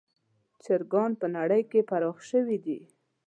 چرګان 0.63 1.11
په 1.21 1.27
نړۍ 1.37 1.61
کې 1.71 1.79
پراخ 1.89 2.17
شوي 2.29 2.57
دي. 2.65 2.79